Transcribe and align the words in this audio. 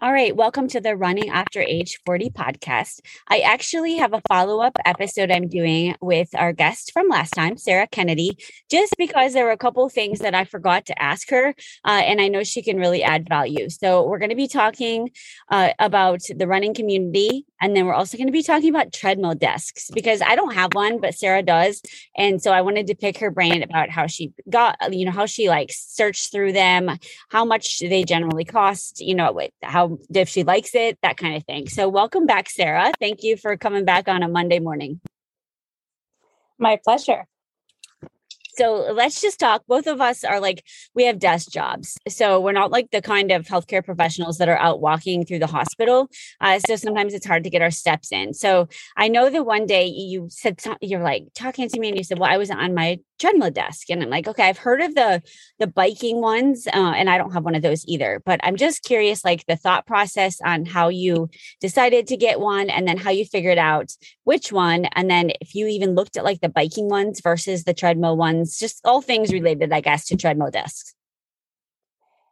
All 0.00 0.12
right, 0.12 0.36
welcome 0.36 0.68
to 0.68 0.80
the 0.80 0.96
Running 0.96 1.28
After 1.28 1.60
Age 1.60 1.98
40 2.06 2.30
podcast. 2.30 3.00
I 3.26 3.40
actually 3.40 3.96
have 3.96 4.12
a 4.12 4.22
follow 4.28 4.60
up 4.60 4.78
episode 4.84 5.28
I'm 5.28 5.48
doing 5.48 5.96
with 6.00 6.28
our 6.36 6.52
guest 6.52 6.92
from 6.92 7.08
last 7.08 7.30
time, 7.30 7.56
Sarah 7.56 7.88
Kennedy, 7.88 8.38
just 8.70 8.94
because 8.96 9.32
there 9.32 9.44
were 9.44 9.50
a 9.50 9.56
couple 9.56 9.88
things 9.88 10.20
that 10.20 10.36
I 10.36 10.44
forgot 10.44 10.86
to 10.86 11.02
ask 11.02 11.28
her, 11.30 11.48
uh, 11.84 12.02
and 12.04 12.20
I 12.20 12.28
know 12.28 12.44
she 12.44 12.62
can 12.62 12.76
really 12.76 13.02
add 13.02 13.28
value. 13.28 13.68
So, 13.70 14.06
we're 14.06 14.20
going 14.20 14.30
to 14.30 14.36
be 14.36 14.46
talking 14.46 15.10
uh, 15.50 15.70
about 15.80 16.20
the 16.32 16.46
running 16.46 16.74
community, 16.74 17.44
and 17.60 17.74
then 17.74 17.84
we're 17.84 17.92
also 17.92 18.16
going 18.16 18.28
to 18.28 18.32
be 18.32 18.44
talking 18.44 18.70
about 18.70 18.92
treadmill 18.92 19.34
desks 19.34 19.90
because 19.92 20.22
I 20.22 20.36
don't 20.36 20.54
have 20.54 20.74
one, 20.74 21.00
but 21.00 21.16
Sarah 21.16 21.42
does. 21.42 21.82
And 22.16 22.40
so, 22.40 22.52
I 22.52 22.60
wanted 22.60 22.86
to 22.86 22.94
pick 22.94 23.18
her 23.18 23.32
brain 23.32 23.64
about 23.64 23.90
how 23.90 24.06
she 24.06 24.32
got, 24.48 24.76
you 24.92 25.06
know, 25.06 25.10
how 25.10 25.26
she 25.26 25.48
like 25.48 25.70
searched 25.72 26.30
through 26.30 26.52
them, 26.52 27.00
how 27.30 27.44
much 27.44 27.80
they 27.80 28.04
generally 28.04 28.44
cost, 28.44 29.00
you 29.00 29.16
know, 29.16 29.36
how 29.64 29.87
if 30.14 30.28
she 30.28 30.44
likes 30.44 30.74
it, 30.74 30.98
that 31.02 31.16
kind 31.16 31.36
of 31.36 31.44
thing. 31.44 31.68
So, 31.68 31.88
welcome 31.88 32.26
back, 32.26 32.50
Sarah. 32.50 32.92
Thank 33.00 33.22
you 33.22 33.36
for 33.36 33.56
coming 33.56 33.84
back 33.84 34.08
on 34.08 34.22
a 34.22 34.28
Monday 34.28 34.58
morning. 34.58 35.00
My 36.58 36.78
pleasure 36.82 37.26
so 38.58 38.92
let's 38.92 39.20
just 39.20 39.38
talk. 39.38 39.62
Both 39.68 39.86
of 39.86 40.00
us 40.00 40.24
are 40.24 40.40
like, 40.40 40.64
we 40.94 41.04
have 41.04 41.20
desk 41.20 41.50
jobs. 41.50 41.96
So 42.08 42.40
we're 42.40 42.52
not 42.52 42.72
like 42.72 42.90
the 42.90 43.00
kind 43.00 43.30
of 43.30 43.46
healthcare 43.46 43.84
professionals 43.84 44.38
that 44.38 44.48
are 44.48 44.58
out 44.58 44.80
walking 44.80 45.24
through 45.24 45.38
the 45.38 45.46
hospital. 45.46 46.08
Uh, 46.40 46.58
so 46.58 46.74
sometimes 46.74 47.14
it's 47.14 47.26
hard 47.26 47.44
to 47.44 47.50
get 47.50 47.62
our 47.62 47.70
steps 47.70 48.10
in. 48.10 48.34
So 48.34 48.68
I 48.96 49.06
know 49.06 49.30
that 49.30 49.46
one 49.46 49.66
day 49.66 49.86
you 49.86 50.26
said, 50.28 50.60
you're 50.80 51.02
like 51.02 51.28
talking 51.34 51.68
to 51.68 51.78
me 51.78 51.88
and 51.88 51.96
you 51.96 52.02
said, 52.02 52.18
well, 52.18 52.30
I 52.30 52.36
was 52.36 52.50
on 52.50 52.74
my 52.74 52.98
treadmill 53.18 53.50
desk. 53.50 53.90
And 53.90 54.02
I'm 54.02 54.10
like, 54.10 54.28
okay, 54.28 54.48
I've 54.48 54.58
heard 54.58 54.80
of 54.80 54.94
the, 54.94 55.22
the 55.58 55.66
biking 55.66 56.20
ones 56.20 56.66
uh, 56.68 56.92
and 56.96 57.10
I 57.10 57.18
don't 57.18 57.32
have 57.32 57.44
one 57.44 57.54
of 57.54 57.62
those 57.62 57.84
either, 57.86 58.22
but 58.24 58.40
I'm 58.42 58.56
just 58.56 58.84
curious, 58.84 59.24
like 59.24 59.44
the 59.46 59.56
thought 59.56 59.86
process 59.86 60.40
on 60.44 60.64
how 60.64 60.88
you 60.88 61.28
decided 61.60 62.06
to 62.08 62.16
get 62.16 62.40
one 62.40 62.70
and 62.70 62.86
then 62.86 62.96
how 62.96 63.10
you 63.10 63.24
figured 63.24 63.58
out 63.58 63.92
which 64.24 64.52
one. 64.52 64.86
And 64.92 65.10
then 65.10 65.32
if 65.40 65.54
you 65.54 65.66
even 65.66 65.94
looked 65.94 66.16
at 66.16 66.24
like 66.24 66.40
the 66.40 66.48
biking 66.48 66.88
ones 66.88 67.20
versus 67.20 67.64
the 67.64 67.74
treadmill 67.74 68.16
ones 68.16 68.47
just 68.56 68.80
all 68.84 69.02
things 69.02 69.32
related, 69.32 69.72
I 69.72 69.80
guess, 69.80 70.06
to 70.06 70.16
treadmill 70.16 70.50
discs. 70.50 70.94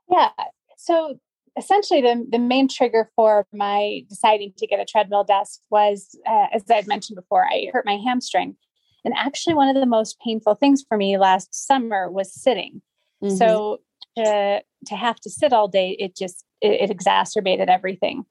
Yeah. 0.09 0.31
So 0.77 1.19
essentially, 1.59 2.01
the, 2.01 2.25
the 2.31 2.39
main 2.39 2.69
trigger 2.69 3.11
for 3.17 3.45
my 3.53 4.05
deciding 4.09 4.53
to 4.59 4.67
get 4.69 4.79
a 4.79 4.85
treadmill 4.85 5.25
desk 5.25 5.61
was, 5.69 6.17
uh, 6.25 6.47
as 6.53 6.71
I 6.71 6.75
had 6.75 6.87
mentioned 6.87 7.17
before, 7.17 7.45
I 7.45 7.67
hurt 7.73 7.85
my 7.85 7.97
hamstring. 7.97 8.57
And 9.05 9.13
actually, 9.17 9.55
one 9.55 9.69
of 9.69 9.75
the 9.75 9.87
most 9.87 10.21
painful 10.21 10.55
things 10.55 10.85
for 10.89 10.97
me 10.97 11.19
last 11.19 11.55
summer 11.55 12.11
was 12.11 12.33
sitting. 12.33 12.83
Mm-hmm. 13.23 13.37
So 13.37 13.81
to, 14.17 14.63
to 14.87 14.95
have 14.95 15.17
to 15.21 15.31
sit 15.31 15.53
all 15.53 15.69
day, 15.69 15.97
it 15.99 16.17
just 16.17 16.45
it, 16.61 16.81
it 16.83 16.91
exacerbated 16.91 17.69
everything. 17.69 18.25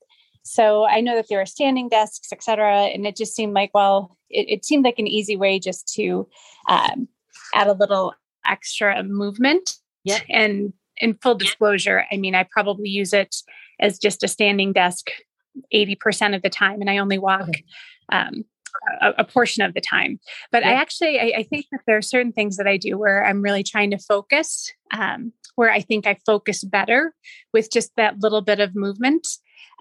So 0.44 0.86
I 0.86 1.02
know 1.02 1.16
that 1.16 1.26
there 1.28 1.42
are 1.42 1.46
standing 1.46 1.90
desks, 1.90 2.28
et 2.32 2.44
cetera. 2.44 2.84
And 2.84 3.08
it 3.08 3.16
just 3.16 3.36
seemed 3.36 3.54
like, 3.54 3.72
well, 3.74 4.16
it, 4.30 4.46
it 4.48 4.66
seemed 4.66 4.86
like 4.86 5.00
an 5.00 5.08
easy 5.08 5.36
way 5.36 5.58
just 5.58 5.88
to 5.96 6.28
um, 6.70 7.08
add 7.56 7.68
a 7.68 7.74
little 7.74 8.14
extra 8.46 9.02
movement. 9.04 9.78
Yeah. 10.04 10.20
And 10.30 10.74
in 10.98 11.16
full 11.16 11.36
disclosure, 11.36 12.06
I 12.12 12.18
mean, 12.18 12.36
I 12.36 12.48
probably 12.50 12.90
use 12.90 13.14
it 13.14 13.36
as 13.80 13.98
just 13.98 14.24
a 14.24 14.28
standing 14.28 14.72
desk 14.74 15.10
80% 15.74 16.36
of 16.36 16.42
the 16.42 16.50
time, 16.50 16.82
and 16.82 16.90
I 16.90 16.98
only 16.98 17.18
walk 17.18 17.50
um, 18.12 18.44
a, 19.02 19.14
a, 19.20 19.24
portion 19.24 19.64
of 19.64 19.74
the 19.74 19.82
time. 19.82 20.20
But 20.52 20.64
yeah. 20.64 20.72
I 20.72 20.74
actually, 20.74 21.20
I, 21.20 21.40
I, 21.40 21.44
think 21.44 21.66
that 21.72 21.82
there 21.88 21.98
are 21.98 22.02
certain 22.02 22.32
things 22.32 22.58
that 22.58 22.68
I 22.68 22.78
do 22.78 22.98
where 22.98 23.26
I'm 23.26 23.42
really 23.42 23.64
trying 23.64 23.92
to 23.92 23.98
focus, 23.98 24.72
um, 24.92 25.32
where 25.56 25.72
I 25.72 25.80
think 25.80 26.06
I 26.06 26.18
focus 26.26 26.64
better 26.64 27.14
with 27.54 27.72
just 27.72 27.92
that 27.96 28.20
little 28.20 28.42
bit 28.42 28.60
of 28.60 28.76
movement. 28.76 29.28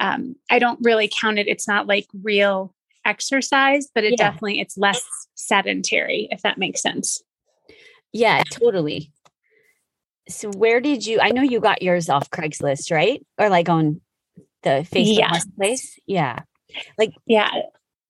Um, 0.00 0.36
I 0.50 0.58
don't 0.58 0.78
really 0.82 1.10
count 1.20 1.38
it. 1.38 1.48
It's 1.48 1.68
not 1.68 1.86
like 1.86 2.06
real 2.22 2.74
exercise, 3.04 3.88
but 3.94 4.04
it 4.04 4.12
yeah. 4.12 4.28
definitely 4.28 4.60
it's 4.60 4.78
less 4.78 5.02
sedentary, 5.34 6.28
if 6.30 6.42
that 6.42 6.58
makes 6.58 6.80
sense. 6.80 7.22
Yeah, 8.14 8.44
totally. 8.50 9.12
So 10.28 10.50
where 10.52 10.80
did 10.80 11.04
you 11.04 11.20
I 11.20 11.30
know 11.30 11.42
you 11.42 11.60
got 11.60 11.82
yours 11.82 12.08
off 12.08 12.30
Craigslist, 12.30 12.90
right? 12.90 13.20
Or 13.38 13.50
like 13.50 13.68
on 13.68 14.00
the 14.62 14.86
Facebook 14.90 15.18
yeah. 15.18 15.28
marketplace? 15.28 15.98
Yeah. 16.06 16.38
Like 16.96 17.12
yeah. 17.26 17.50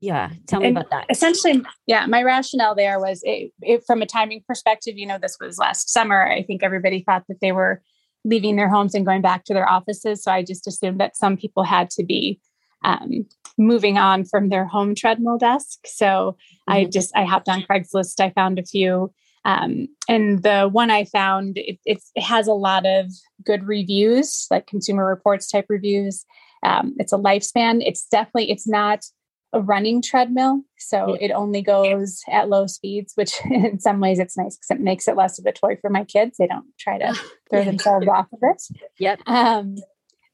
Yeah. 0.01 0.31
Tell 0.47 0.61
me 0.61 0.69
and 0.69 0.77
about 0.77 0.91
that. 0.91 1.07
Essentially, 1.09 1.63
yeah, 1.87 2.05
my 2.05 2.23
rationale 2.23 2.75
there 2.75 3.01
was 3.01 3.23
it, 3.25 3.53
it, 3.63 3.83
from 3.87 4.03
a 4.03 4.07
timing 4.07 4.45
perspective, 4.47 4.99
you 4.99 5.07
know, 5.07 5.19
this 5.19 5.39
was 5.41 5.57
last 5.57 5.89
summer. 5.89 6.31
I 6.31 6.43
think 6.43 6.63
everybody 6.63 7.03
thought 7.03 7.25
that 7.29 7.41
they 7.41 7.53
were 7.53 7.83
leaving 8.23 8.57
their 8.57 8.69
homes 8.69 8.95
and 8.95 9.07
going 9.07 9.23
back 9.23 9.45
to 9.45 9.55
their 9.55 9.69
offices. 9.69 10.23
So 10.23 10.31
I 10.31 10.43
just 10.43 10.67
assumed 10.67 11.01
that 11.01 11.17
some 11.17 11.39
people 11.39 11.63
had 11.63 11.89
to 11.91 12.05
be 12.05 12.39
um, 12.85 13.27
moving 13.57 13.97
on 13.97 14.27
from 14.27 14.51
their 14.51 14.67
home 14.67 14.95
treadmill 14.95 15.39
desk. 15.39 15.81
So 15.87 16.37
mm-hmm. 16.69 16.73
I 16.73 16.85
just 16.85 17.11
I 17.17 17.25
hopped 17.25 17.49
on 17.49 17.63
Craigslist. 17.63 18.21
I 18.21 18.29
found 18.29 18.59
a 18.59 18.65
few 18.65 19.11
um, 19.45 19.89
and 20.09 20.43
the 20.43 20.69
one 20.71 20.91
I 20.91 21.05
found, 21.05 21.59
it, 21.59 21.79
it, 21.85 22.03
has 22.17 22.47
a 22.47 22.55
lot 22.55 22.87
of 22.87 23.13
good 23.45 23.65
reviews, 23.65 24.47
like 24.51 24.67
consumer 24.67 25.07
reports 25.07 25.51
type 25.51 25.67
reviews. 25.69 26.25
Um, 26.63 26.95
it's 26.99 27.13
a 27.13 27.19
LifeSpan. 27.19 27.83
It's 27.85 28.07
definitely, 28.07 28.51
it's 28.51 28.67
not 28.67 29.05
a 29.53 29.61
running 29.61 30.01
treadmill. 30.01 30.63
So 30.79 31.17
it 31.21 31.31
only 31.31 31.61
goes 31.63 32.23
at 32.31 32.49
low 32.49 32.67
speeds, 32.67 33.13
which 33.17 33.35
in 33.51 33.79
some 33.81 34.01
ways 34.01 34.19
it's 34.19 34.37
nice 34.37 34.57
because 34.57 34.79
it 34.79 34.83
makes 34.83 35.09
it 35.09 35.17
less 35.17 35.39
of 35.39 35.47
a 35.47 35.53
toy 35.53 35.77
for 35.81 35.91
my 35.91 36.05
kids. 36.05 36.39
They 36.39 36.47
don't 36.47 36.67
try 36.79 36.99
to 36.99 37.15
throw 37.51 37.65
themselves 37.65 38.09
off 38.09 38.27
of 38.33 38.39
it. 38.43 38.63
Yep. 38.99 39.21
Um, 39.27 39.77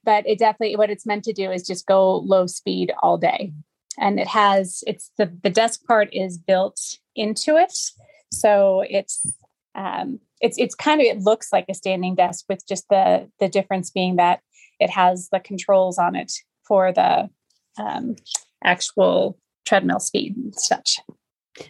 but 0.04 0.26
it 0.26 0.38
definitely, 0.38 0.76
what 0.76 0.90
it's 0.90 1.04
meant 1.04 1.24
to 1.24 1.32
do 1.32 1.50
is 1.50 1.66
just 1.66 1.86
go 1.86 2.16
low 2.18 2.46
speed 2.46 2.92
all 3.02 3.18
day. 3.18 3.52
And 3.98 4.20
it 4.20 4.28
has, 4.28 4.82
it's 4.86 5.10
the, 5.18 5.36
the 5.42 5.50
desk 5.50 5.84
part 5.84 6.08
is 6.12 6.38
built 6.38 6.80
into 7.14 7.56
it. 7.56 7.76
So 8.40 8.82
it's 8.88 9.34
um, 9.74 10.18
it's 10.40 10.58
it's 10.58 10.74
kind 10.74 11.00
of 11.00 11.06
it 11.06 11.20
looks 11.20 11.52
like 11.52 11.66
a 11.68 11.74
standing 11.74 12.14
desk 12.14 12.46
with 12.48 12.66
just 12.66 12.88
the 12.88 13.30
the 13.38 13.48
difference 13.48 13.90
being 13.90 14.16
that 14.16 14.40
it 14.78 14.90
has 14.90 15.28
the 15.30 15.40
controls 15.40 15.98
on 15.98 16.16
it 16.16 16.32
for 16.66 16.92
the 16.92 17.28
um, 17.78 18.16
actual 18.64 19.38
treadmill 19.66 20.00
speed 20.00 20.36
and 20.36 20.54
such. 20.54 20.98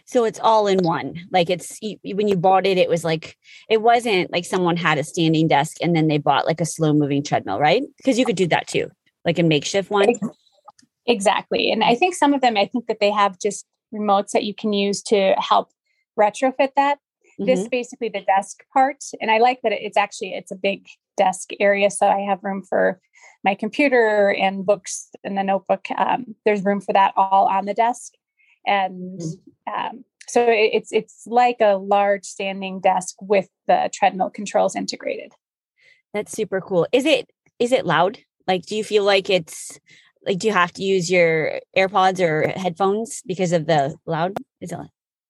So 0.05 0.23
it's 0.23 0.39
all 0.39 0.67
in 0.67 0.79
one. 0.79 1.15
Like 1.31 1.49
it's 1.49 1.77
when 2.03 2.27
you 2.29 2.37
bought 2.37 2.65
it, 2.65 2.77
it 2.77 2.87
was 2.87 3.03
like 3.03 3.35
it 3.69 3.81
wasn't 3.81 4.31
like 4.31 4.45
someone 4.45 4.77
had 4.77 4.97
a 4.97 5.03
standing 5.03 5.49
desk 5.49 5.77
and 5.81 5.93
then 5.93 6.07
they 6.07 6.17
bought 6.17 6.45
like 6.45 6.61
a 6.61 6.65
slow 6.65 6.93
moving 6.93 7.23
treadmill, 7.23 7.59
right? 7.59 7.83
Because 7.97 8.17
you 8.17 8.25
could 8.25 8.37
do 8.37 8.47
that 8.47 8.67
too, 8.67 8.89
like 9.25 9.39
a 9.39 9.43
makeshift 9.43 9.89
one. 9.89 10.13
Exactly, 11.05 11.71
and 11.71 11.83
I 11.83 11.95
think 11.95 12.13
some 12.13 12.33
of 12.33 12.41
them, 12.41 12.55
I 12.55 12.67
think 12.67 12.85
that 12.87 12.99
they 13.01 13.11
have 13.11 13.37
just 13.39 13.65
remotes 13.93 14.31
that 14.31 14.45
you 14.45 14.53
can 14.53 14.71
use 14.71 15.01
to 15.03 15.33
help 15.37 15.69
retrofit 16.19 16.69
that. 16.75 16.99
Mm-hmm. 17.39 17.45
This 17.45 17.67
basically 17.67 18.09
the 18.09 18.21
desk 18.21 18.63
part, 18.73 19.03
and 19.21 19.31
I 19.31 19.37
like 19.37 19.61
that 19.63 19.71
it's 19.71 19.97
actually 19.97 20.33
it's 20.33 20.51
a 20.51 20.55
big 20.55 20.85
desk 21.17 21.51
area, 21.59 21.89
so 21.89 22.07
I 22.07 22.19
have 22.19 22.43
room 22.43 22.63
for 22.67 22.99
my 23.43 23.55
computer 23.55 24.35
and 24.37 24.65
books 24.65 25.09
and 25.23 25.37
the 25.37 25.43
notebook. 25.43 25.85
Um, 25.97 26.35
there's 26.45 26.63
room 26.63 26.81
for 26.81 26.93
that 26.93 27.13
all 27.15 27.47
on 27.47 27.65
the 27.65 27.73
desk, 27.73 28.13
and 28.65 29.19
mm-hmm. 29.19 29.73
um, 29.73 30.05
so 30.27 30.45
it's 30.47 30.91
it's 30.91 31.23
like 31.25 31.57
a 31.61 31.77
large 31.77 32.25
standing 32.25 32.79
desk 32.79 33.15
with 33.21 33.47
the 33.67 33.89
treadmill 33.93 34.29
controls 34.29 34.75
integrated. 34.75 35.33
That's 36.13 36.31
super 36.31 36.61
cool. 36.61 36.87
Is 36.91 37.05
it 37.05 37.29
is 37.59 37.71
it 37.71 37.85
loud? 37.85 38.19
Like, 38.47 38.65
do 38.65 38.75
you 38.75 38.83
feel 38.83 39.03
like 39.03 39.29
it's 39.29 39.79
like 40.25 40.39
do 40.39 40.47
you 40.47 40.53
have 40.53 40.71
to 40.73 40.83
use 40.83 41.09
your 41.09 41.59
AirPods 41.75 42.19
or 42.19 42.47
headphones 42.57 43.21
because 43.25 43.51
of 43.51 43.65
the 43.65 43.95
loud? 44.05 44.37
Is 44.59 44.71
it? 44.71 44.79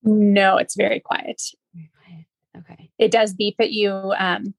No, 0.03 0.57
it's 0.57 0.75
very 0.75 1.00
quiet. 1.00 1.42
Okay. 2.57 2.92
It 2.98 3.12
does 3.12 3.33
beep 3.33 3.56
at 3.59 3.71
you. 3.71 3.92
Um, 4.18 4.53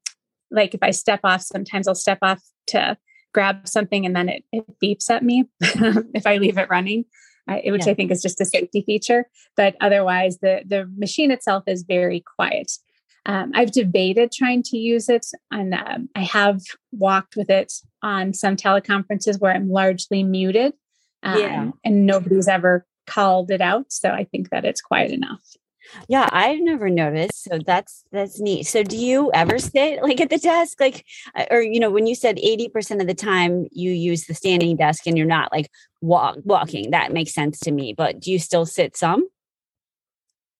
like 0.50 0.74
if 0.74 0.82
I 0.82 0.90
step 0.90 1.20
off, 1.24 1.42
sometimes 1.42 1.88
I'll 1.88 1.94
step 1.94 2.18
off 2.22 2.42
to 2.68 2.96
grab 3.32 3.66
something 3.66 4.04
and 4.04 4.14
then 4.14 4.28
it, 4.28 4.44
it 4.52 4.64
beeps 4.82 5.10
at 5.10 5.22
me 5.22 5.44
if 5.60 6.26
I 6.26 6.36
leave 6.36 6.58
it 6.58 6.68
running, 6.68 7.04
which 7.48 7.86
yeah. 7.86 7.92
I 7.92 7.94
think 7.94 8.10
is 8.10 8.22
just 8.22 8.40
a 8.40 8.44
safety 8.44 8.82
feature. 8.82 9.26
But 9.56 9.76
otherwise, 9.80 10.38
the 10.38 10.62
the 10.66 10.90
machine 10.96 11.30
itself 11.30 11.64
is 11.66 11.82
very 11.82 12.22
quiet. 12.36 12.72
Um, 13.24 13.52
I've 13.54 13.70
debated 13.70 14.32
trying 14.32 14.64
to 14.64 14.76
use 14.76 15.08
it, 15.08 15.26
and 15.50 15.74
um, 15.74 16.08
I 16.16 16.22
have 16.22 16.60
walked 16.90 17.36
with 17.36 17.50
it 17.50 17.72
on 18.02 18.34
some 18.34 18.56
teleconferences 18.56 19.40
where 19.40 19.54
I'm 19.54 19.70
largely 19.70 20.24
muted, 20.24 20.74
um, 21.22 21.38
yeah. 21.38 21.70
and 21.84 22.04
nobody's 22.04 22.48
ever 22.48 22.84
called 23.06 23.50
it 23.50 23.60
out. 23.60 23.86
So 23.92 24.10
I 24.10 24.24
think 24.24 24.50
that 24.50 24.64
it's 24.64 24.80
quiet 24.80 25.10
enough. 25.10 25.42
Yeah, 26.08 26.28
I've 26.32 26.60
never 26.60 26.88
noticed. 26.88 27.44
So 27.44 27.58
that's 27.64 28.04
that's 28.12 28.40
neat. 28.40 28.66
So 28.66 28.82
do 28.82 28.96
you 28.96 29.30
ever 29.34 29.58
sit 29.58 30.02
like 30.02 30.20
at 30.20 30.30
the 30.30 30.38
desk 30.38 30.80
like 30.80 31.04
uh, 31.34 31.46
or 31.50 31.60
you 31.60 31.80
know 31.80 31.90
when 31.90 32.06
you 32.06 32.14
said 32.14 32.36
80% 32.36 33.00
of 33.00 33.06
the 33.06 33.14
time 33.14 33.66
you 33.72 33.90
use 33.90 34.26
the 34.26 34.34
standing 34.34 34.76
desk 34.76 35.06
and 35.06 35.16
you're 35.16 35.26
not 35.26 35.52
like 35.52 35.70
walk 36.00 36.38
walking. 36.44 36.90
That 36.90 37.12
makes 37.12 37.34
sense 37.34 37.58
to 37.60 37.72
me. 37.72 37.94
But 37.96 38.20
do 38.20 38.30
you 38.32 38.38
still 38.38 38.66
sit 38.66 38.96
some? 38.96 39.26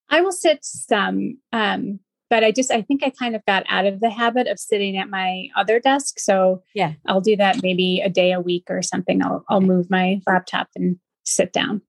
I 0.09 0.21
will 0.21 0.33
sit 0.33 0.59
some 0.65 1.39
um 1.53 2.01
but 2.29 2.43
I 2.45 2.51
just 2.51 2.71
I 2.71 2.81
think 2.83 3.03
I 3.05 3.11
kind 3.11 3.37
of 3.37 3.45
got 3.47 3.65
out 3.69 3.87
of 3.87 4.01
the 4.01 4.11
habit 4.11 4.49
of 4.49 4.59
sitting 4.59 4.97
at 4.97 5.11
my 5.11 5.49
other 5.55 5.79
desk. 5.79 6.19
So 6.19 6.63
yeah, 6.75 6.95
I'll 7.07 7.21
do 7.21 7.37
that 7.37 7.63
maybe 7.63 8.01
a 8.01 8.09
day 8.09 8.33
a 8.33 8.41
week 8.41 8.65
or 8.69 8.83
something. 8.83 9.23
I'll 9.23 9.45
I'll 9.49 9.61
move 9.61 9.91
my 9.91 10.21
laptop 10.27 10.69
and 10.75 10.99
sit 11.25 11.53
down. 11.53 11.83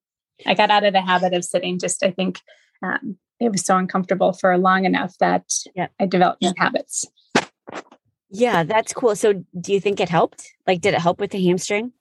I 0.45 0.53
got 0.53 0.69
out 0.69 0.83
of 0.83 0.93
the 0.93 1.01
habit 1.01 1.33
of 1.33 1.45
sitting. 1.45 1.79
Just 1.79 2.03
I 2.03 2.11
think 2.11 2.39
um, 2.81 3.17
it 3.39 3.51
was 3.51 3.65
so 3.65 3.77
uncomfortable 3.77 4.33
for 4.33 4.57
long 4.57 4.85
enough 4.85 5.17
that 5.19 5.51
yeah. 5.75 5.87
I 5.99 6.05
developed 6.05 6.41
new 6.41 6.53
habits. 6.57 7.05
Yeah, 8.29 8.63
that's 8.63 8.93
cool. 8.93 9.15
So 9.15 9.45
do 9.59 9.73
you 9.73 9.79
think 9.79 9.99
it 9.99 10.09
helped? 10.09 10.51
Like, 10.65 10.81
did 10.81 10.95
it 10.95 11.01
help 11.01 11.19
with 11.19 11.31
the 11.31 11.45
hamstring? 11.45 11.93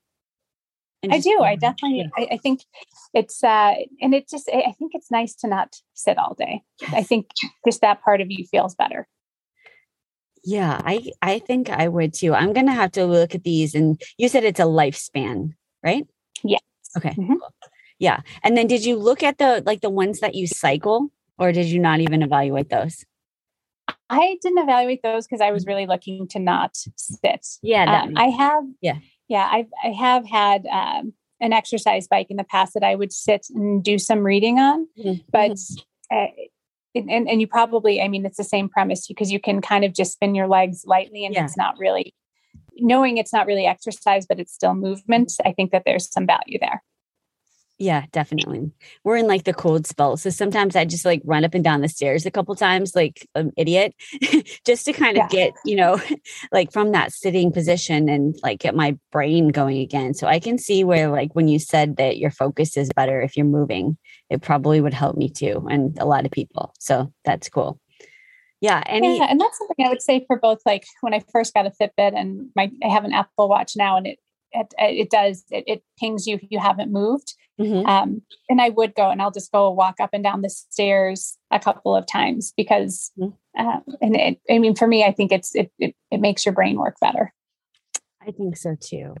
I 1.09 1.19
do. 1.19 1.41
I 1.41 1.55
definitely, 1.55 1.99
yeah. 1.99 2.07
I, 2.17 2.35
I, 2.35 2.37
think 2.37 2.61
it's, 3.13 3.43
uh, 3.43 3.73
and 4.01 4.15
it 4.15 4.29
just, 4.29 4.49
I 4.49 4.71
think 4.79 4.93
it's 4.95 5.11
nice 5.11 5.35
to 5.35 5.47
not 5.47 5.75
sit 5.93 6.17
all 6.17 6.33
day. 6.33 6.63
Yes. 6.81 6.93
I 6.93 7.03
think 7.03 7.27
just 7.65 7.81
that 7.81 8.01
part 8.01 8.21
of 8.21 8.31
you 8.31 8.45
feels 8.45 8.73
better. 8.73 9.07
Yeah, 10.45 10.81
I, 10.83 11.11
I 11.21 11.39
think 11.39 11.69
I 11.69 11.87
would 11.87 12.13
too. 12.13 12.33
I'm 12.33 12.53
going 12.53 12.67
to 12.67 12.73
have 12.73 12.91
to 12.93 13.05
look 13.05 13.35
at 13.35 13.43
these. 13.43 13.75
And 13.75 14.01
you 14.17 14.27
said 14.27 14.43
it's 14.43 14.59
a 14.59 14.63
LifeSpan, 14.63 15.53
right? 15.83 16.07
Yeah. 16.43 16.59
Okay. 16.97 17.09
Mm-hmm. 17.11 17.35
Yeah. 18.03 18.21
And 18.43 18.55
then 18.55 18.67
did 18.67 18.85
you 18.85 18.95
look 18.97 19.23
at 19.23 19.37
the, 19.37 19.63
like 19.65 19.81
the 19.81 19.89
ones 19.89 20.19
that 20.19 20.35
you 20.35 20.45
cycle? 20.45 21.09
or 21.37 21.51
did 21.51 21.67
you 21.67 21.79
not 21.79 21.99
even 21.99 22.21
evaluate 22.21 22.69
those? 22.69 23.05
I 24.09 24.37
didn't 24.41 24.59
evaluate 24.59 25.01
those 25.03 25.25
because 25.25 25.41
I 25.41 25.51
was 25.51 25.65
really 25.65 25.85
looking 25.85 26.27
to 26.29 26.39
not 26.39 26.77
sit. 26.95 27.45
Yeah, 27.61 28.03
um, 28.03 28.13
I 28.15 28.25
have. 28.25 28.63
Yeah, 28.81 28.99
yeah, 29.27 29.49
I 29.51 29.65
I 29.83 29.89
have 29.89 30.25
had 30.25 30.65
um, 30.67 31.13
an 31.41 31.53
exercise 31.53 32.07
bike 32.07 32.27
in 32.29 32.37
the 32.37 32.43
past 32.43 32.73
that 32.75 32.83
I 32.83 32.95
would 32.95 33.11
sit 33.11 33.47
and 33.49 33.83
do 33.83 33.97
some 33.97 34.19
reading 34.19 34.59
on, 34.59 34.87
mm-hmm. 34.97 35.21
but. 35.31 35.51
Mm-hmm. 35.51 36.15
Uh, 36.15 36.27
and, 36.95 37.27
and 37.27 37.41
you 37.41 37.47
probably, 37.47 37.99
I 37.99 38.07
mean, 38.07 38.23
it's 38.23 38.37
the 38.37 38.43
same 38.43 38.69
premise 38.69 39.07
because 39.07 39.31
you 39.31 39.39
can 39.39 39.61
kind 39.61 39.83
of 39.83 39.93
just 39.93 40.13
spin 40.13 40.35
your 40.35 40.47
legs 40.47 40.83
lightly 40.85 41.25
and 41.25 41.33
yeah. 41.33 41.43
it's 41.43 41.57
not 41.57 41.75
really 41.79 42.13
knowing 42.75 43.17
it's 43.17 43.33
not 43.33 43.47
really 43.47 43.65
exercise, 43.65 44.27
but 44.27 44.39
it's 44.39 44.53
still 44.53 44.75
movement. 44.75 45.33
I 45.43 45.53
think 45.53 45.71
that 45.71 45.85
there's 45.87 46.11
some 46.11 46.27
value 46.27 46.59
there. 46.59 46.83
Yeah, 47.83 48.05
definitely. 48.13 48.71
We're 49.03 49.17
in 49.17 49.27
like 49.27 49.43
the 49.43 49.53
cold 49.53 49.85
spell. 49.85 50.15
So 50.15 50.29
sometimes 50.29 50.77
I 50.77 50.85
just 50.85 51.03
like 51.03 51.21
run 51.25 51.43
up 51.43 51.53
and 51.53 51.65
down 51.65 51.81
the 51.81 51.89
stairs 51.89 52.25
a 52.25 52.31
couple 52.31 52.55
times 52.55 52.95
like 52.95 53.27
an 53.35 53.51
idiot 53.57 53.93
just 54.65 54.85
to 54.85 54.93
kind 54.93 55.17
of 55.17 55.23
yeah. 55.23 55.27
get, 55.27 55.53
you 55.65 55.75
know, 55.75 55.99
like 56.53 56.71
from 56.71 56.93
that 56.93 57.11
sitting 57.11 57.51
position 57.51 58.07
and 58.07 58.37
like 58.41 58.59
get 58.59 58.73
my 58.73 58.97
brain 59.11 59.49
going 59.49 59.79
again. 59.79 60.13
So 60.13 60.27
I 60.27 60.39
can 60.39 60.57
see 60.57 60.85
where 60.85 61.09
like 61.09 61.35
when 61.35 61.49
you 61.49 61.59
said 61.59 61.97
that 61.97 62.19
your 62.19 62.31
focus 62.31 62.77
is 62.77 62.89
better 62.95 63.21
if 63.21 63.35
you're 63.35 63.45
moving, 63.45 63.97
it 64.29 64.41
probably 64.41 64.79
would 64.79 64.93
help 64.93 65.17
me 65.17 65.27
too 65.27 65.67
and 65.69 65.99
a 65.99 66.05
lot 66.05 66.25
of 66.25 66.31
people. 66.31 66.73
So 66.79 67.11
that's 67.25 67.49
cool. 67.49 67.81
Yeah, 68.61 68.81
any 68.85 69.17
yeah, 69.17 69.27
and 69.29 69.41
that's 69.41 69.57
something 69.57 69.85
I 69.85 69.89
would 69.89 70.01
say 70.01 70.23
for 70.25 70.39
both 70.39 70.61
like 70.65 70.85
when 71.01 71.13
I 71.13 71.21
first 71.33 71.53
got 71.53 71.65
a 71.65 71.71
Fitbit 71.71 72.17
and 72.17 72.47
my 72.55 72.71
I 72.81 72.87
have 72.87 73.03
an 73.03 73.11
Apple 73.11 73.49
Watch 73.49 73.73
now 73.75 73.97
and 73.97 74.07
it 74.07 74.19
it, 74.53 74.73
it 74.77 75.09
does 75.09 75.43
it, 75.51 75.65
it 75.67 75.83
pings 75.99 76.27
you 76.27 76.35
if 76.35 76.43
you 76.49 76.59
haven't 76.59 76.89
moved 76.89 77.35
Mm-hmm. 77.59 77.85
Um, 77.85 78.21
and 78.49 78.59
I 78.59 78.69
would 78.69 78.95
go 78.95 79.09
and 79.09 79.21
I'll 79.21 79.31
just 79.31 79.51
go 79.51 79.69
walk 79.69 79.99
up 79.99 80.09
and 80.13 80.23
down 80.23 80.41
the 80.41 80.49
stairs 80.49 81.37
a 81.51 81.59
couple 81.59 81.95
of 81.95 82.07
times 82.07 82.53
because, 82.57 83.11
mm-hmm. 83.17 83.33
uh, 83.57 83.79
and 84.01 84.15
it, 84.15 84.39
I 84.49 84.59
mean, 84.59 84.75
for 84.75 84.87
me, 84.87 85.03
I 85.03 85.11
think 85.11 85.31
it's, 85.31 85.55
it, 85.55 85.71
it, 85.77 85.95
it 86.11 86.19
makes 86.19 86.45
your 86.45 86.53
brain 86.53 86.77
work 86.77 86.95
better. 86.99 87.33
I 88.25 88.31
think 88.31 88.57
so 88.57 88.75
too. 88.79 89.15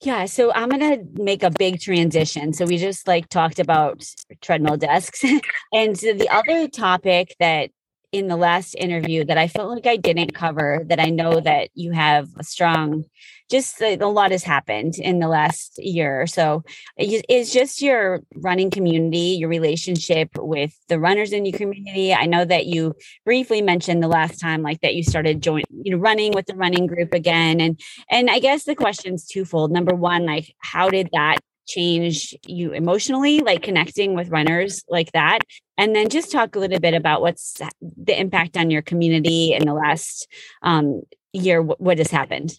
Yeah, 0.00 0.26
so 0.26 0.52
I'm 0.52 0.68
going 0.68 0.80
to 0.80 1.22
make 1.22 1.42
a 1.42 1.50
big 1.50 1.80
transition. 1.80 2.52
So 2.52 2.66
we 2.66 2.76
just 2.76 3.08
like 3.08 3.28
talked 3.28 3.58
about 3.58 4.04
treadmill 4.40 4.76
desks. 4.76 5.24
and 5.72 5.98
so 5.98 6.12
the 6.12 6.28
other 6.28 6.68
topic 6.68 7.34
that 7.40 7.70
in 8.12 8.28
the 8.28 8.36
last 8.36 8.74
interview 8.74 9.24
that 9.24 9.38
I 9.38 9.48
felt 9.48 9.70
like 9.70 9.86
I 9.86 9.96
didn't 9.96 10.34
cover 10.34 10.82
that 10.86 10.98
I 10.98 11.10
know 11.10 11.40
that 11.40 11.70
you 11.74 11.92
have 11.92 12.28
a 12.38 12.44
strong 12.44 13.04
just 13.50 13.80
a 13.80 13.96
lot 13.96 14.30
has 14.30 14.42
happened 14.42 14.98
in 14.98 15.20
the 15.20 15.28
last 15.28 15.78
year 15.78 16.20
or 16.20 16.26
so. 16.26 16.64
Is 16.98 17.50
just 17.50 17.80
your 17.80 18.20
running 18.34 18.70
community 18.70 19.36
your 19.38 19.48
relationship 19.48 20.30
with 20.36 20.76
the 20.88 20.98
runners 20.98 21.32
in 21.32 21.44
your 21.44 21.56
community 21.56 22.12
i 22.12 22.26
know 22.26 22.44
that 22.44 22.66
you 22.66 22.94
briefly 23.24 23.62
mentioned 23.62 24.02
the 24.02 24.08
last 24.08 24.38
time 24.38 24.62
like 24.62 24.80
that 24.80 24.94
you 24.94 25.02
started 25.02 25.42
join 25.42 25.62
you 25.70 25.92
know 25.92 25.98
running 25.98 26.32
with 26.32 26.46
the 26.46 26.54
running 26.54 26.86
group 26.86 27.14
again 27.14 27.60
and 27.60 27.80
and 28.10 28.30
i 28.30 28.38
guess 28.38 28.64
the 28.64 28.74
question's 28.74 29.26
twofold. 29.26 29.70
Number 29.70 29.94
one 29.94 30.26
like 30.26 30.54
how 30.58 30.88
did 30.90 31.08
that 31.12 31.38
change 31.68 32.34
you 32.46 32.72
emotionally 32.72 33.40
like 33.40 33.62
connecting 33.62 34.14
with 34.14 34.30
runners 34.30 34.82
like 34.88 35.12
that 35.12 35.40
and 35.76 35.94
then 35.94 36.08
just 36.08 36.32
talk 36.32 36.56
a 36.56 36.58
little 36.58 36.80
bit 36.80 36.94
about 36.94 37.20
what's 37.20 37.60
the 37.80 38.18
impact 38.18 38.56
on 38.56 38.70
your 38.70 38.82
community 38.82 39.52
in 39.52 39.66
the 39.66 39.74
last 39.74 40.26
um, 40.62 41.02
year 41.32 41.62
what, 41.62 41.98
has 41.98 42.10
happened 42.10 42.52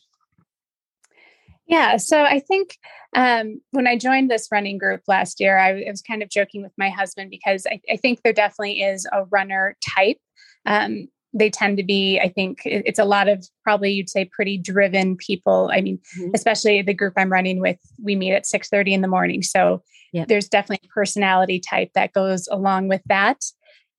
yeah. 1.70 1.98
So 1.98 2.24
I 2.24 2.40
think 2.40 2.76
um, 3.16 3.62
when 3.70 3.86
I 3.86 3.96
joined 3.96 4.30
this 4.30 4.48
running 4.52 4.80
group 4.80 5.02
last 5.08 5.40
year, 5.40 5.60
I, 5.60 5.84
I 5.84 5.92
was 5.92 6.02
kind 6.02 6.24
of 6.24 6.30
joking 6.30 6.64
with 6.64 6.72
my 6.80 6.90
husband 6.90 7.30
because 7.30 7.68
I, 7.68 7.80
I 7.92 7.96
think 7.96 8.24
there 8.24 8.34
definitely 8.34 8.82
is 8.82 9.08
a 9.14 9.26
runner 9.26 9.78
type. 9.96 10.18
Um, 10.66 11.10
they 11.34 11.50
tend 11.50 11.78
to 11.78 11.84
be, 11.84 12.20
I 12.20 12.30
think 12.30 12.62
it's 12.66 13.00
a 13.00 13.06
lot 13.06 13.28
of 13.28 13.46
probably 13.64 13.92
you'd 13.92 14.10
say 14.10 14.26
pretty 14.26 14.58
driven 14.58 15.16
people. 15.16 15.70
I 15.72 15.82
mean, 15.82 16.00
mm-hmm. 16.18 16.32
especially 16.34 16.82
the 16.82 16.94
group 16.94 17.14
I'm 17.18 17.32
running 17.32 17.60
with, 17.60 17.78
we 18.04 18.16
meet 18.16 18.34
at 18.34 18.46
6 18.46 18.70
30 18.70 18.94
in 18.94 19.02
the 19.02 19.08
morning. 19.08 19.44
So 19.44 19.84
yep. 20.12 20.28
there's 20.28 20.50
definitely 20.50 20.88
a 20.90 20.94
personality 20.94 21.60
type 21.60 21.92
that 21.94 22.14
goes 22.14 22.48
along 22.48 22.88
with 22.88 23.02
that. 23.06 23.38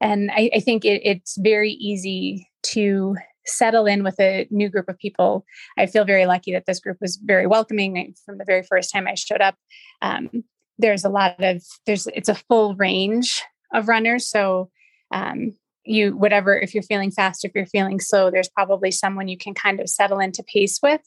And 0.01 0.31
I, 0.33 0.51
I 0.55 0.61
think 0.61 0.85
it, 0.85 1.03
it's 1.05 1.37
very 1.39 1.73
easy 1.73 2.49
to 2.63 3.17
settle 3.47 3.87
in 3.87 4.03
with 4.03 4.19
a 4.21 4.47
new 4.51 4.69
group 4.69 4.89
of 4.89 4.99
people. 4.99 5.45
I 5.79 5.87
feel 5.87 6.05
very 6.05 6.27
lucky 6.27 6.53
that 6.53 6.67
this 6.67 6.81
group 6.81 6.99
was 7.01 7.17
very 7.17 7.47
welcoming 7.47 8.15
from 8.25 8.39
the 8.39 8.45
very 8.45 8.63
first 8.63 8.93
time 8.93 9.07
I 9.07 9.15
showed 9.15 9.41
up. 9.41 9.57
Um, 10.03 10.45
there's 10.79 11.05
a 11.05 11.11
lot 11.11 11.43
of 11.43 11.63
there's 11.87 12.07
it's 12.09 12.29
a 12.29 12.35
full 12.35 12.75
range 12.77 13.43
of 13.73 13.89
runners, 13.89 14.29
so 14.29 14.71
um, 15.13 15.53
you 15.91 16.17
whatever 16.17 16.59
if 16.59 16.75
you're 16.75 16.83
feeling 16.83 17.11
fast, 17.11 17.45
if 17.45 17.53
you're 17.55 17.67
feeling 17.67 18.01
slow, 18.01 18.31
there's 18.31 18.49
probably 18.49 18.91
someone 18.91 19.29
you 19.29 19.39
can 19.39 19.55
kind 19.55 19.81
of 19.81 19.89
settle 19.89 20.21
into 20.21 20.43
pace 20.43 20.81
with, 20.83 21.03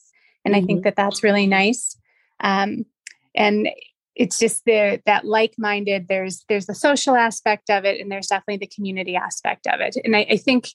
and 0.46 0.54
mm-hmm. 0.54 0.63
I 0.63 0.66
think 0.66 0.80
mm-hmm. 0.80 0.84
that 0.86 0.96
that's 0.96 1.24
really 1.24 1.48
nice. 1.48 1.98
Um, 2.40 2.86
and 3.36 3.70
it's 4.16 4.38
just 4.38 4.63
the 4.66 5.02
that 5.08 5.25
like-minded 5.25 6.08
there's 6.08 6.46
there's 6.48 6.68
the 6.68 6.75
social 6.75 7.16
aspect 7.16 7.72
of 7.72 7.84
it 7.84 8.00
and 8.00 8.12
there's 8.12 8.28
definitely 8.28 8.58
the 8.58 8.72
community 8.75 9.16
aspect 9.16 9.66
of 9.66 9.80
it 9.80 9.96
and 10.06 10.16
i, 10.16 10.24
I 10.30 10.38
think 10.38 10.70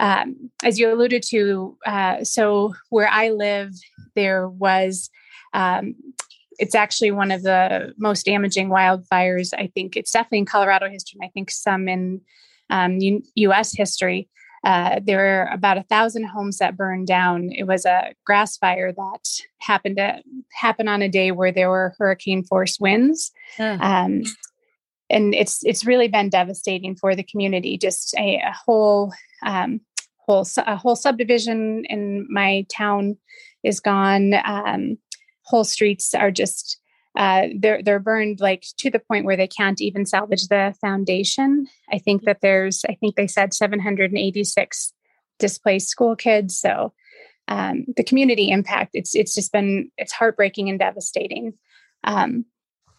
um, 0.00 0.50
as 0.62 0.78
you 0.78 0.92
alluded 0.92 1.22
to, 1.30 1.76
uh, 1.86 2.24
so 2.24 2.74
where 2.90 3.08
I 3.08 3.30
live, 3.30 3.72
there 4.14 4.48
was, 4.48 5.10
um, 5.52 5.94
it's 6.58 6.74
actually 6.74 7.10
one 7.10 7.30
of 7.30 7.42
the 7.42 7.94
most 7.96 8.24
damaging 8.26 8.68
wildfires. 8.68 9.50
I 9.56 9.68
think 9.68 9.96
it's 9.96 10.12
definitely 10.12 10.38
in 10.38 10.46
Colorado 10.46 10.88
history, 10.88 11.18
and 11.20 11.28
I 11.28 11.30
think 11.32 11.50
some 11.50 11.88
in 11.88 12.20
um, 12.70 12.98
U- 12.98 13.22
U.S. 13.36 13.74
history. 13.74 14.28
Uh, 14.64 14.98
there 15.04 15.18
were 15.18 15.48
about 15.52 15.76
a 15.76 15.82
thousand 15.82 16.24
homes 16.24 16.56
that 16.58 16.76
burned 16.76 17.06
down. 17.06 17.50
It 17.52 17.64
was 17.64 17.84
a 17.84 18.14
grass 18.24 18.56
fire 18.56 18.92
that 18.92 19.28
happened 19.58 19.96
to 19.98 20.22
happen 20.52 20.88
on 20.88 21.02
a 21.02 21.08
day 21.08 21.32
where 21.32 21.52
there 21.52 21.68
were 21.68 21.94
hurricane 21.98 22.44
force 22.44 22.80
winds. 22.80 23.30
Um, 23.80 24.22
and 25.10 25.34
it's 25.34 25.62
it's 25.64 25.84
really 25.84 26.08
been 26.08 26.30
devastating 26.30 26.96
for 26.96 27.14
the 27.14 27.22
community. 27.22 27.76
Just 27.76 28.14
a, 28.16 28.36
a 28.36 28.52
whole 28.52 29.12
um, 29.44 29.80
whole 30.16 30.46
a 30.66 30.76
whole 30.76 30.96
subdivision 30.96 31.84
in 31.90 32.26
my 32.30 32.66
town 32.70 33.18
is 33.62 33.80
gone. 33.80 34.34
Um, 34.44 34.96
whole 35.42 35.64
streets 35.64 36.14
are 36.14 36.30
just 36.30 36.78
uh, 37.16 37.48
they're 37.56 37.82
they're 37.82 38.00
burned 38.00 38.40
like 38.40 38.64
to 38.78 38.90
the 38.90 38.98
point 38.98 39.24
where 39.24 39.36
they 39.36 39.46
can't 39.46 39.80
even 39.80 40.04
salvage 40.04 40.48
the 40.48 40.74
foundation. 40.80 41.66
I 41.92 41.98
think 41.98 42.24
that 42.24 42.40
there's 42.40 42.84
I 42.88 42.94
think 42.94 43.14
they 43.14 43.28
said 43.28 43.54
786 43.54 44.92
displaced 45.38 45.88
school 45.88 46.16
kids. 46.16 46.58
So 46.58 46.92
um, 47.46 47.84
the 47.96 48.04
community 48.04 48.50
impact 48.50 48.90
it's 48.94 49.14
it's 49.14 49.34
just 49.34 49.52
been 49.52 49.90
it's 49.96 50.12
heartbreaking 50.12 50.68
and 50.68 50.78
devastating. 50.78 51.54
Um, 52.02 52.46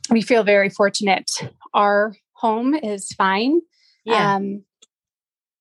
we 0.09 0.21
feel 0.21 0.43
very 0.43 0.69
fortunate. 0.69 1.31
Our 1.73 2.15
home 2.33 2.73
is 2.73 3.11
fine. 3.13 3.61
Yeah. 4.05 4.35
Um, 4.35 4.63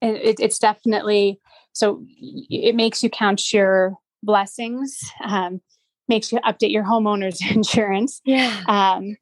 and 0.00 0.16
it, 0.16 0.38
it's 0.38 0.58
definitely 0.58 1.40
so 1.73 2.04
it 2.20 2.76
makes 2.76 3.02
you 3.02 3.11
count 3.11 3.52
your 3.52 3.96
blessings. 4.23 4.96
Um, 5.25 5.61
makes 6.08 6.32
you 6.32 6.38
update 6.40 6.73
your 6.73 6.84
homeowner's 6.84 7.40
insurance. 7.50 8.20
Yeah. 8.25 8.62
Um, 8.66 9.16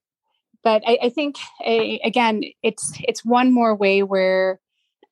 but 0.65 0.83
I, 0.87 0.99
I 1.05 1.09
think 1.09 1.37
a, 1.65 2.01
again, 2.05 2.43
it's 2.63 2.93
it's 3.01 3.25
one 3.25 3.53
more 3.53 3.75
way 3.75 4.03
where 4.03 4.61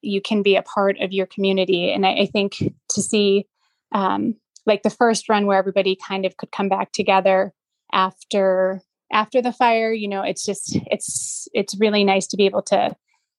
you 0.00 0.20
can 0.20 0.42
be 0.42 0.56
a 0.56 0.62
part 0.62 0.98
of 1.00 1.12
your 1.12 1.26
community, 1.26 1.92
and 1.92 2.06
I, 2.06 2.20
I 2.20 2.26
think 2.26 2.58
to 2.90 3.02
see 3.02 3.46
um, 3.92 4.36
like 4.66 4.82
the 4.82 4.90
first 4.90 5.28
run 5.28 5.46
where 5.46 5.58
everybody 5.58 5.96
kind 5.96 6.24
of 6.24 6.36
could 6.36 6.52
come 6.52 6.68
back 6.68 6.92
together 6.92 7.52
after 7.92 8.80
after 9.12 9.42
the 9.42 9.52
fire. 9.52 9.92
You 9.92 10.08
know, 10.08 10.22
it's 10.22 10.44
just 10.44 10.76
it's 10.86 11.48
it's 11.52 11.78
really 11.80 12.04
nice 12.04 12.28
to 12.28 12.36
be 12.36 12.46
able 12.46 12.62
to 12.62 12.94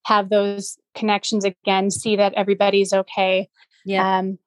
have 0.05 0.29
those 0.29 0.77
connections 0.95 1.45
again, 1.45 1.91
see 1.91 2.15
that 2.15 2.33
everybody's 2.33 2.93
okay. 2.93 3.49
Yeah. 3.85 4.19
Um, 4.19 4.37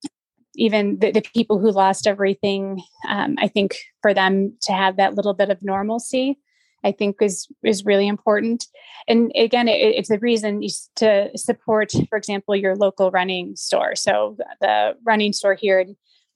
even 0.56 0.99
the, 0.99 1.11
the, 1.11 1.23
people 1.34 1.58
who 1.58 1.70
lost 1.70 2.06
everything, 2.06 2.82
um, 3.08 3.37
I 3.38 3.49
think 3.49 3.76
for 4.02 4.14
them 4.14 4.56
to 4.62 4.73
have 4.73 4.96
that 4.96 5.14
little 5.14 5.34
bit 5.34 5.50
of 5.50 5.62
normalcy, 5.62 6.38
I 6.84 6.92
think 6.92 7.16
is 7.20 7.49
is 7.64 7.84
really 7.84 8.06
important. 8.06 8.66
And 9.08 9.32
again, 9.34 9.68
it, 9.68 9.78
it's 9.80 10.11
a 10.11 10.18
reason 10.18 10.62
to 10.96 11.30
support, 11.37 11.92
for 12.08 12.18
example, 12.18 12.54
your 12.54 12.76
local 12.76 13.11
running 13.11 13.56
store. 13.56 13.96
So 13.96 14.37
the 14.61 14.94
running 15.04 15.32
store 15.32 15.54
here, 15.54 15.87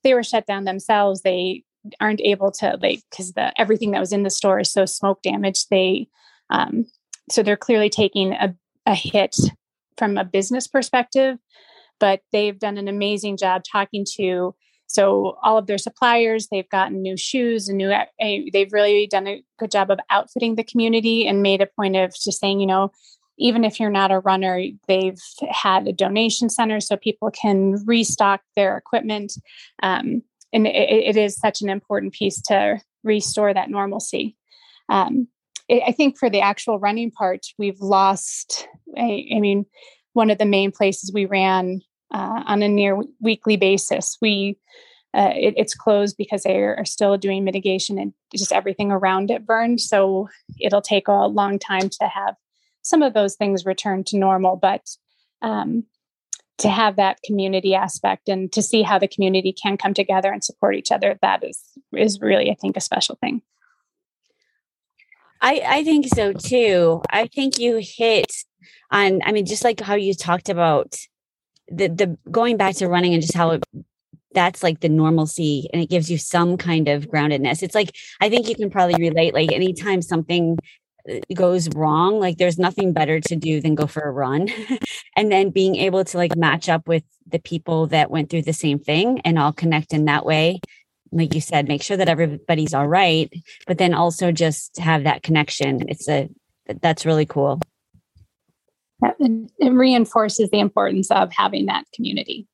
they 0.03 0.15
were 0.15 0.23
shut 0.23 0.47
down 0.47 0.65
themselves. 0.65 1.23
They 1.23 1.65
aren't 2.01 2.21
able 2.21 2.51
to 2.51 2.79
like 2.83 3.03
because 3.11 3.33
the 3.33 3.59
everything 3.61 3.93
that 3.93 4.01
was 4.01 4.13
in 4.13 4.23
the 4.23 4.31
store 4.31 4.59
is 4.61 4.73
so 4.73 4.87
smoke 4.87 5.23
damaged. 5.23 5.67
They 5.71 6.09
um, 6.51 6.87
so 7.31 7.43
they're 7.43 7.57
clearly 7.57 7.91
taking 7.91 8.33
a, 8.33 8.55
a 8.87 8.95
hit 8.95 9.37
from 9.97 10.17
a 10.17 10.25
business 10.25 10.67
perspective 10.67 11.39
but 12.00 12.21
they've 12.33 12.59
done 12.59 12.78
an 12.78 12.88
amazing 12.88 13.37
job 13.37 13.62
talking 13.71 14.05
to 14.17 14.55
so 14.87 15.37
all 15.43 15.59
of 15.59 15.67
their 15.67 15.78
suppliers 15.78 16.49
they've 16.50 16.69
gotten 16.71 17.02
new 17.02 17.17
shoes 17.17 17.69
and 17.69 17.78
new 17.78 17.93
they've 18.52 18.73
really 18.73 19.07
done 19.07 19.26
a 19.26 19.43
good 19.59 19.71
job 19.71 19.90
of 19.90 19.99
outfitting 20.11 20.55
the 20.55 20.64
community 20.64 21.26
and 21.26 21.43
made 21.43 21.61
a 21.61 21.67
point 21.67 21.97
of 21.97 22.14
just 22.14 22.40
saying 22.40 22.61
you 22.61 22.67
know 22.67 22.90
even 23.40 23.64
if 23.64 23.78
you're 23.78 23.90
not 23.90 24.11
a 24.11 24.21
runner 24.21 24.61
they've 24.87 25.21
had 25.50 25.87
a 25.87 25.93
donation 25.93 26.49
center 26.49 26.81
so 26.81 26.97
people 26.97 27.31
can 27.31 27.76
restock 27.87 28.40
their 28.57 28.76
equipment 28.76 29.33
um, 29.83 30.23
and 30.52 30.67
it, 30.67 30.71
it 30.71 31.17
is 31.17 31.37
such 31.37 31.61
an 31.61 31.69
important 31.69 32.12
piece 32.12 32.40
to 32.40 32.81
restore 33.05 33.52
that 33.55 33.71
normalcy 33.71 34.37
um, 34.88 35.28
I 35.71 35.93
think 35.93 36.19
for 36.19 36.31
the 36.31 36.40
actual 36.40 36.78
running 36.78 37.11
part, 37.11 37.47
we've 37.59 37.81
lost. 37.81 38.67
I, 38.97 39.26
I, 39.35 39.40
mean, 39.40 39.67
one 40.14 40.31
of 40.31 40.38
the 40.38 40.47
main 40.47 40.73
places 40.73 41.12
we 41.12 41.26
ran 41.26 41.81
uh, 42.12 42.43
on 42.47 42.62
a 42.62 42.69
near 42.69 43.00
weekly 43.21 43.57
basis. 43.57 44.17
We 44.21 44.59
uh, 45.15 45.33
it, 45.35 45.55
it's 45.57 45.75
closed 45.75 46.17
because 46.19 46.43
they 46.43 46.59
are 46.59 46.85
still 46.85 47.17
doing 47.17 47.45
mitigation 47.45 47.99
and 47.99 48.12
just 48.37 48.53
everything 48.53 48.93
around 48.93 49.31
it 49.31 49.47
burned. 49.47 49.81
So 49.81 50.29
it'll 50.61 50.83
take 50.83 51.09
a 51.09 51.27
long 51.27 51.59
time 51.59 51.88
to 51.88 52.09
have 52.09 52.35
some 52.83 53.03
of 53.03 53.15
those 53.15 53.35
things 53.35 53.65
return 53.65 54.05
to 54.05 54.19
normal. 54.19 54.57
But 54.57 54.87
um, 55.41 55.85
to 56.59 56.69
have 56.69 56.97
that 56.97 57.23
community 57.25 57.75
aspect 57.75 58.29
and 58.29 58.53
to 58.53 58.61
see 58.61 58.83
how 58.83 58.99
the 58.99 59.09
community 59.09 59.53
can 59.53 59.77
come 59.77 59.95
together 59.95 60.31
and 60.31 60.45
support 60.45 60.75
each 60.75 60.93
other, 60.93 61.19
that 61.23 61.43
is 61.43 61.62
is 61.97 62.21
really, 62.21 62.50
I 62.50 62.55
think, 62.55 62.77
a 62.77 62.81
special 62.81 63.17
thing. 63.21 63.43
I, 65.41 65.62
I 65.65 65.85
think 65.85 66.07
so 66.09 66.33
too. 66.33 67.00
I 67.11 67.29
think 67.29 67.59
you 67.59 67.81
hit 67.81 68.33
on, 68.91 69.21
I 69.25 69.33
mean, 69.33 69.47
just 69.47 69.62
like 69.65 69.81
how 69.81 69.95
you 69.95 70.15
talked 70.15 70.49
about 70.49 70.97
the 71.71 71.89
the 71.89 72.19
going 72.31 72.57
back 72.57 72.75
to 72.77 72.89
running 72.89 73.15
and 73.15 73.23
just 73.23 73.35
how 73.35 73.51
it, 73.51 73.65
that's 74.33 74.63
like 74.63 74.81
the 74.81 74.89
normalcy 74.89 75.69
and 75.73 75.83
it 75.83 75.91
gives 75.91 76.11
you 76.11 76.19
some 76.19 76.57
kind 76.57 76.89
of 76.89 77.09
groundedness. 77.09 77.63
It's 77.63 77.75
like 77.75 77.95
I 78.21 78.29
think 78.29 78.49
you 78.49 78.55
can 78.55 78.71
probably 78.71 78.97
relate 78.97 79.35
like 79.35 79.53
anytime 79.53 80.03
something 80.03 80.59
uh, 81.09 81.19
goes 81.35 81.69
wrong 81.75 82.19
like 82.21 82.39
there's 82.39 82.59
nothing 82.59 82.93
better 82.93 83.21
to 83.21 83.37
do 83.37 83.61
than 83.61 83.75
go 83.75 83.87
for 83.87 84.03
a 84.03 84.13
run 84.13 84.49
and 85.17 85.33
then 85.33 85.51
being 85.51 85.77
able 85.77 86.05
to 86.05 86.17
like 86.17 86.37
match 86.37 86.69
up 86.69 86.87
with 86.87 87.05
the 87.27 87.39
people 87.39 87.87
that 87.89 88.11
went 88.11 88.31
through 88.31 88.43
the 88.43 88.53
same 88.53 88.79
thing 88.79 89.21
and 89.21 89.39
all 89.39 89.53
connect 89.53 89.93
in 89.93 90.07
that 90.07 90.27
way. 90.27 90.61
Like 91.11 91.35
you 91.35 91.41
said 91.41 91.69
make 91.69 91.83
sure 91.83 91.97
that 91.97 92.09
everybody's 92.09 92.75
all 92.75 92.89
right 92.89 93.33
but 93.67 93.79
then 93.79 93.95
also 93.95 94.33
just 94.33 94.79
have 94.79 95.05
that 95.05 95.23
connection. 95.23 95.89
It's 95.89 96.09
a 96.09 96.29
that's 96.83 97.07
really 97.07 97.27
cool 97.27 97.61
it 99.02 99.73
reinforces 99.73 100.50
the 100.50 100.61
importance 100.61 101.11
of 101.11 101.33
having 101.33 101.67
that 101.67 101.85
community. 101.95 102.47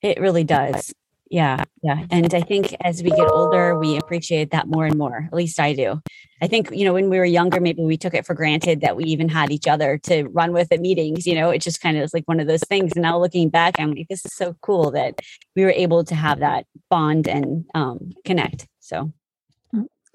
It 0.00 0.20
really 0.20 0.44
does. 0.44 0.92
Yeah. 1.30 1.64
Yeah. 1.82 2.04
And 2.10 2.34
I 2.34 2.42
think 2.42 2.76
as 2.82 3.02
we 3.02 3.08
get 3.08 3.26
older, 3.30 3.78
we 3.78 3.96
appreciate 3.96 4.50
that 4.50 4.68
more 4.68 4.84
and 4.84 4.98
more. 4.98 5.24
At 5.26 5.32
least 5.32 5.58
I 5.58 5.72
do. 5.72 6.02
I 6.42 6.46
think, 6.46 6.70
you 6.72 6.84
know, 6.84 6.92
when 6.92 7.08
we 7.08 7.16
were 7.16 7.24
younger, 7.24 7.58
maybe 7.58 7.82
we 7.82 7.96
took 7.96 8.12
it 8.12 8.26
for 8.26 8.34
granted 8.34 8.82
that 8.82 8.96
we 8.96 9.04
even 9.04 9.30
had 9.30 9.50
each 9.50 9.66
other 9.66 9.96
to 9.98 10.24
run 10.24 10.52
with 10.52 10.70
at 10.72 10.80
meetings. 10.80 11.26
You 11.26 11.34
know, 11.34 11.48
it 11.48 11.62
just 11.62 11.80
kind 11.80 11.96
of 11.96 12.02
is 12.02 12.12
like 12.12 12.28
one 12.28 12.38
of 12.38 12.48
those 12.48 12.64
things. 12.64 12.92
And 12.94 13.02
now 13.02 13.18
looking 13.18 13.48
back, 13.48 13.76
I'm 13.78 13.94
like, 13.94 14.08
this 14.10 14.26
is 14.26 14.34
so 14.34 14.54
cool 14.60 14.90
that 14.90 15.20
we 15.56 15.64
were 15.64 15.70
able 15.70 16.04
to 16.04 16.14
have 16.14 16.40
that 16.40 16.66
bond 16.90 17.26
and 17.26 17.64
um, 17.74 18.12
connect. 18.26 18.68
So 18.80 19.10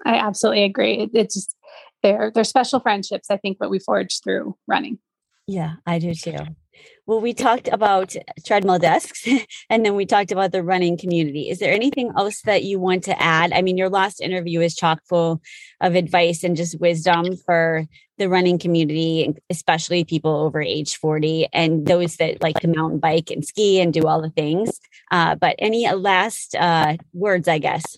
I 0.06 0.14
absolutely 0.14 0.62
agree. 0.62 1.10
It's 1.12 1.34
just, 1.34 1.56
they're, 2.04 2.30
they're 2.32 2.44
special 2.44 2.78
friendships, 2.78 3.28
I 3.28 3.38
think, 3.38 3.58
what 3.58 3.70
we 3.70 3.80
forged 3.80 4.22
through 4.22 4.56
running. 4.68 5.00
Yeah, 5.48 5.76
I 5.86 5.98
do 5.98 6.14
too. 6.14 6.36
Well, 7.06 7.22
we 7.22 7.32
talked 7.32 7.68
about 7.68 8.14
treadmill 8.46 8.78
desks 8.78 9.26
and 9.70 9.84
then 9.84 9.94
we 9.94 10.04
talked 10.04 10.30
about 10.30 10.52
the 10.52 10.62
running 10.62 10.98
community. 10.98 11.48
Is 11.48 11.58
there 11.58 11.72
anything 11.72 12.12
else 12.16 12.42
that 12.42 12.64
you 12.64 12.78
want 12.78 13.02
to 13.04 13.20
add? 13.20 13.54
I 13.54 13.62
mean, 13.62 13.78
your 13.78 13.88
last 13.88 14.20
interview 14.20 14.60
is 14.60 14.76
chock 14.76 15.00
full 15.08 15.40
of 15.80 15.94
advice 15.94 16.44
and 16.44 16.54
just 16.54 16.78
wisdom 16.78 17.34
for 17.46 17.86
the 18.18 18.28
running 18.28 18.58
community, 18.58 19.34
especially 19.48 20.04
people 20.04 20.36
over 20.36 20.60
age 20.60 20.96
40 20.96 21.48
and 21.54 21.86
those 21.86 22.16
that 22.16 22.42
like 22.42 22.60
to 22.60 22.68
mountain 22.68 22.98
bike 22.98 23.30
and 23.30 23.42
ski 23.42 23.80
and 23.80 23.94
do 23.94 24.02
all 24.02 24.20
the 24.20 24.30
things. 24.30 24.78
Uh, 25.10 25.34
but 25.34 25.56
any 25.58 25.90
last 25.90 26.54
uh, 26.56 26.98
words, 27.14 27.48
I 27.48 27.58
guess? 27.58 27.96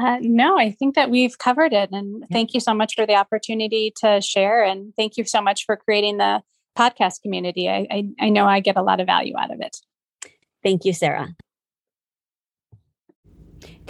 Uh, 0.00 0.18
no, 0.22 0.58
I 0.58 0.70
think 0.70 0.94
that 0.94 1.10
we've 1.10 1.36
covered 1.36 1.72
it. 1.72 1.90
And 1.92 2.24
thank 2.32 2.54
you 2.54 2.60
so 2.60 2.72
much 2.72 2.94
for 2.94 3.06
the 3.06 3.14
opportunity 3.14 3.92
to 4.00 4.20
share. 4.22 4.64
And 4.64 4.94
thank 4.96 5.16
you 5.18 5.24
so 5.24 5.42
much 5.42 5.66
for 5.66 5.76
creating 5.76 6.16
the 6.16 6.42
podcast 6.78 7.20
community. 7.20 7.68
I, 7.68 7.86
I, 7.90 8.08
I 8.18 8.28
know 8.30 8.46
I 8.46 8.60
get 8.60 8.76
a 8.76 8.82
lot 8.82 9.00
of 9.00 9.06
value 9.06 9.34
out 9.38 9.52
of 9.52 9.60
it. 9.60 9.76
Thank 10.62 10.84
you, 10.84 10.94
Sarah. 10.94 11.34